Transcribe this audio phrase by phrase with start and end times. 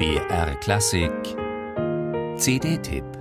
[0.00, 1.36] BR Klassik.
[2.38, 3.19] CD-Tipp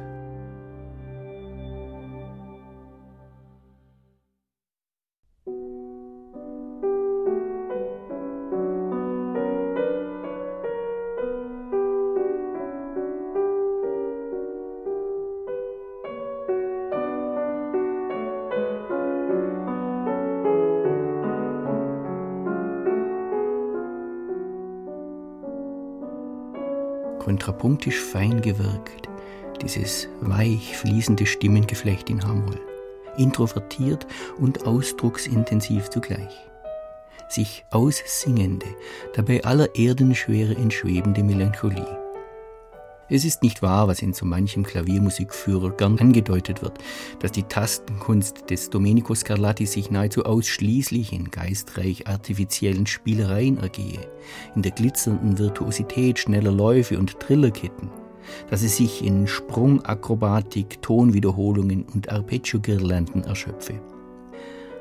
[27.20, 29.10] kontrapunktisch fein gewirkt,
[29.62, 32.60] dieses weich fließende Stimmengeflecht in H-Moll,
[33.18, 34.08] introvertiert
[34.40, 36.48] und ausdrucksintensiv zugleich.
[37.28, 38.66] Sich aussingende,
[39.14, 42.09] dabei aller Erdenschwere entschwebende Melancholie.
[43.12, 46.78] Es ist nicht wahr, was in so manchem Klaviermusikführer gern angedeutet wird,
[47.20, 54.08] dass die Tastenkunst des Domenico Scarlatti sich nahezu ausschließlich in geistreich artifiziellen Spielereien ergehe,
[54.56, 57.90] in der glitzernden Virtuosität schneller Läufe und Trillerketten,
[58.52, 63.82] dass es sich in Sprungakrobatik, Tonwiederholungen und Arpeggio-Girlanden erschöpfe.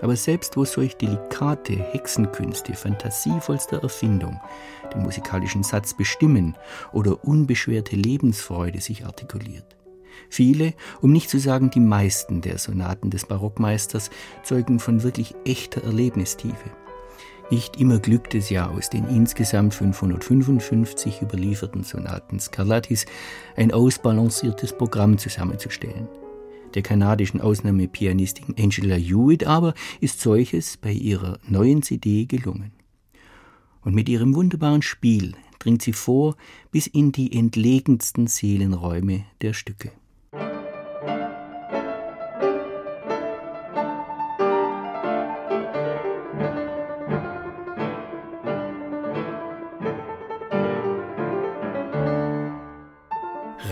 [0.00, 4.41] Aber selbst wo solch delikate Hexenkünste fantasievollster Erfindung
[4.94, 6.56] den musikalischen Satz bestimmen
[6.92, 9.76] oder unbeschwerte Lebensfreude sich artikuliert.
[10.30, 14.10] Viele, um nicht zu sagen die meisten der Sonaten des Barockmeisters
[14.42, 16.70] zeugen von wirklich echter Erlebnistiefe.
[17.50, 23.06] Nicht immer glückt es ja aus den insgesamt 555 überlieferten Sonaten Scarlattis
[23.56, 26.08] ein ausbalanciertes Programm zusammenzustellen.
[26.74, 32.72] Der kanadischen Ausnahmepianistin Angela Hewitt aber ist solches bei ihrer neuen CD gelungen.
[33.83, 36.36] Und mit ihrem wunderbaren Spiel dringt sie vor
[36.70, 39.92] bis in die entlegensten Seelenräume der Stücke.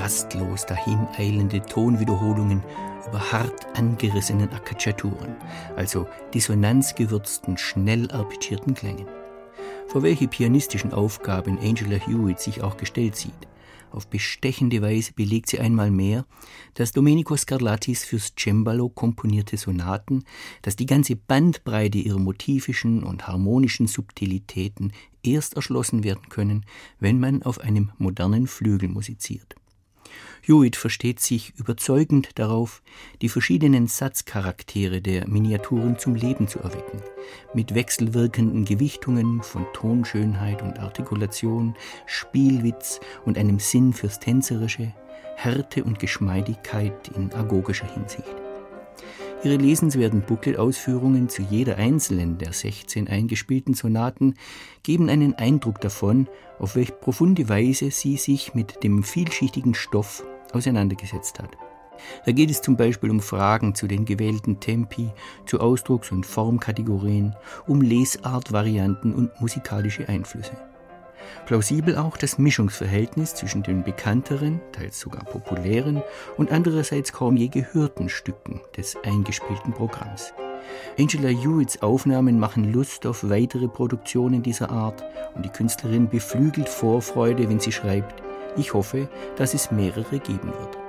[0.07, 2.63] Rastlos dahineilende Tonwiederholungen
[3.09, 5.35] über hart angerissenen Accacciaturen,
[5.75, 9.09] also dissonanzgewürzten, schnell arpeggierten Klängen.
[9.89, 13.49] Vor welche pianistischen Aufgaben Angela Hewitt sich auch gestellt sieht,
[13.91, 16.25] auf bestechende Weise belegt sie einmal mehr,
[16.75, 20.23] dass Domenico Scarlattis fürs Cembalo komponierte Sonaten,
[20.63, 24.93] dass die ganze Bandbreite ihrer motivischen und harmonischen Subtilitäten
[25.25, 26.65] erst erschlossen werden können,
[27.01, 29.57] wenn man auf einem modernen Flügel musiziert.
[30.43, 32.83] Hewitt versteht sich überzeugend darauf,
[33.23, 37.01] die verschiedenen Satzcharaktere der Miniaturen zum Leben zu erwecken,
[37.55, 41.75] mit wechselwirkenden Gewichtungen von Tonschönheit und Artikulation,
[42.07, 44.93] Spielwitz und einem Sinn fürs Tänzerische,
[45.37, 48.46] Härte und Geschmeidigkeit in agogischer Hinsicht.
[49.47, 54.35] Ihre lesenswerten Buckelausführungen zu jeder einzelnen der 16 eingespielten Sonaten
[54.83, 56.27] geben einen Eindruck davon,
[56.59, 61.57] auf welch profunde Weise sie sich mit dem vielschichtigen Stoff auseinandergesetzt hat.
[62.25, 65.13] Da geht es zum Beispiel um Fragen zu den gewählten Tempi,
[65.47, 67.37] zu Ausdrucks- und Formkategorien,
[67.69, 70.57] um Lesartvarianten und musikalische Einflüsse.
[71.47, 76.03] Plausibel auch das Mischungsverhältnis zwischen den bekannteren, teils sogar populären
[76.37, 80.33] und andererseits kaum je gehörten Stücken des eingespielten Programms.
[80.99, 85.05] Angela Hewitts Aufnahmen machen Lust auf weitere Produktionen dieser Art
[85.35, 88.23] und die Künstlerin beflügelt Vorfreude, wenn sie schreibt,
[88.57, 90.86] ich hoffe, dass es mehrere geben wird.